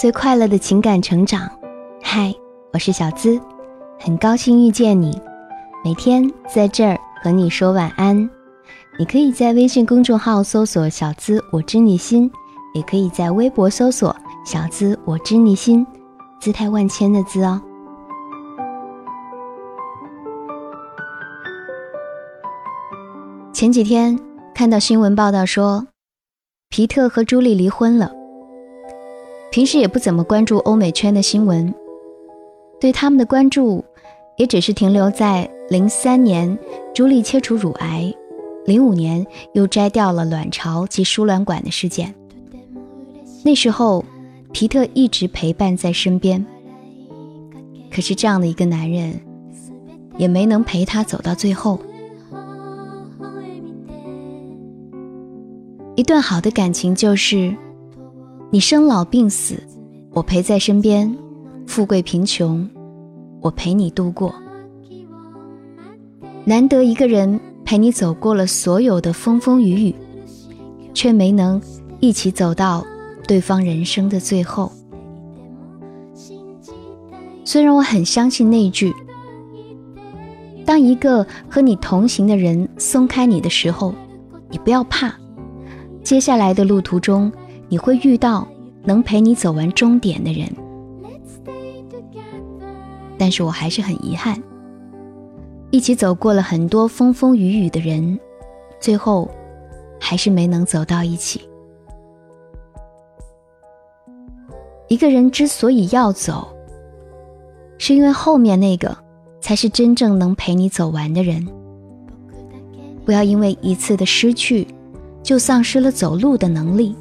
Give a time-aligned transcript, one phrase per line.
[0.00, 1.46] 最快乐的情感成长。
[2.02, 2.34] 嗨，
[2.72, 3.38] 我是小资，
[3.98, 5.20] 很高兴遇见你。
[5.84, 8.16] 每天在这儿和你说晚安。
[8.98, 12.32] 你可以在微信公众号搜索“小资我知你心”，
[12.72, 15.86] 也可以在微博搜索“小资我知你心”，
[16.40, 17.60] 姿态万千的“资”哦。
[23.52, 24.18] 前几天
[24.54, 25.88] 看到新闻报道说，
[26.70, 28.10] 皮特和朱莉离婚了。
[29.50, 31.74] 平时也不怎么关注欧美圈的新闻，
[32.80, 33.84] 对他们的关注
[34.36, 36.56] 也只是停留在零三年
[36.94, 38.14] 朱莉切除乳癌，
[38.64, 42.14] 零五年又摘掉了卵巢及输卵管的事件。
[43.44, 44.04] 那时候，
[44.52, 46.46] 皮特一直陪伴在身边，
[47.90, 49.20] 可是这样的一个男人，
[50.16, 51.76] 也没能陪她走到最后。
[55.96, 57.52] 一段好的感情就是。
[58.52, 59.62] 你生老病死，
[60.12, 61.08] 我陪在身边；
[61.68, 62.68] 富贵贫穷，
[63.40, 64.34] 我陪你度过。
[66.44, 69.94] 难得一个人陪你走过了所有的风风雨雨，
[70.92, 71.62] 却没能
[72.00, 72.84] 一起走到
[73.28, 74.72] 对方人生的最后。
[77.44, 78.92] 虽然我很相信那句：
[80.64, 83.94] 当一个和你同行的人松开你的时候，
[84.48, 85.14] 你不要怕，
[86.02, 87.30] 接下来的路途中。
[87.70, 88.46] 你会遇到
[88.84, 90.52] 能陪你走完终点的人，
[93.16, 94.42] 但是我还是很遗憾，
[95.70, 98.18] 一起走过了很多风风雨雨的人，
[98.80, 99.30] 最后
[100.00, 101.40] 还是没能走到一起。
[104.88, 106.48] 一个人之所以要走，
[107.78, 108.96] 是因为后面那个
[109.40, 111.46] 才是真正能陪你走完的人。
[113.04, 114.66] 不要因为一次的失去，
[115.22, 116.96] 就丧失了走路的能力。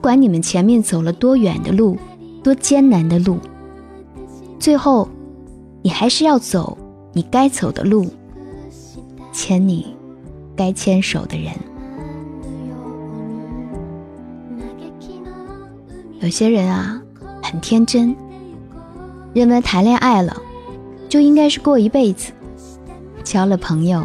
[0.00, 1.94] 不管你们前面走了多远的路，
[2.42, 3.36] 多艰难的路，
[4.58, 5.06] 最后，
[5.82, 6.78] 你还是要走
[7.12, 8.06] 你该走的路，
[9.30, 9.94] 牵你
[10.56, 11.52] 该牵手的人。
[16.20, 17.02] 有些人啊，
[17.42, 18.16] 很天真，
[19.34, 20.34] 认为谈恋爱了
[21.10, 22.32] 就应该是过一辈子，
[23.22, 24.02] 交了朋友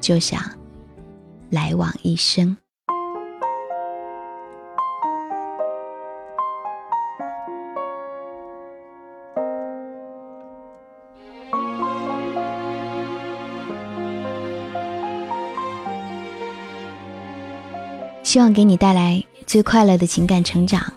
[0.00, 0.40] 就想
[1.48, 2.56] 来往一生。
[18.36, 20.92] 希望给你带来最快乐的情感成长。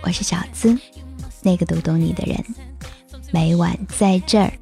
[0.00, 0.78] 我是小资，
[1.42, 2.38] 那个读懂你的人。
[3.32, 4.52] 每晚在这儿，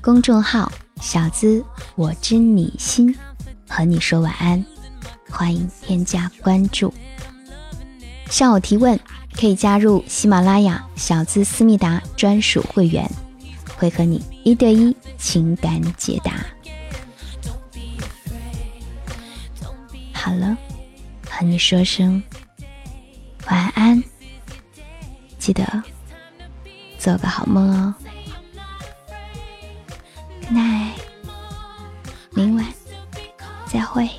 [0.00, 0.70] 公众号
[1.02, 1.64] “小资
[1.96, 3.12] 我知你心”
[3.68, 4.64] 和你说晚安，
[5.28, 6.94] 欢迎添加关注。
[8.30, 8.96] 向我提问，
[9.32, 13.04] 可以加入喜马拉雅小资思密达专属会员，
[13.76, 16.34] 会和你一对一情感解答。
[20.12, 20.56] 好了，
[21.38, 22.20] 和你说声
[23.46, 24.02] 晚安，
[25.38, 25.64] 记得
[26.98, 27.94] 做个好梦哦。
[30.40, 30.94] Good night，
[32.32, 32.66] 明晚
[33.68, 34.10] 再会。